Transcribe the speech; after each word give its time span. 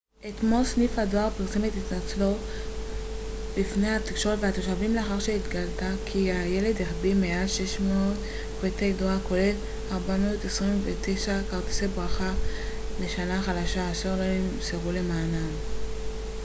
אתמול 0.29 0.63
סניף 0.63 0.99
הדואר 0.99 1.29
פרסם 1.29 1.65
את 1.65 1.69
התנצלותו 1.85 2.37
בפני 3.57 3.95
התקשורת 3.95 4.37
והתושבים 4.41 4.95
לאחר 4.95 5.19
שהתגלה 5.19 5.93
כי 6.05 6.31
הילד 6.31 6.81
החביא 6.81 7.15
מעל 7.15 7.47
600 7.47 7.91
פריטי 8.61 8.93
דואר 8.93 9.19
כולל 9.19 9.51
429 9.91 11.39
כרטיסי 11.49 11.87
ברכה 11.87 12.33
לשנה 13.01 13.39
החדשה 13.39 13.91
אשר 13.91 14.15
לא 14.15 14.23
נמסרו 14.37 14.91
למענם 14.91 15.51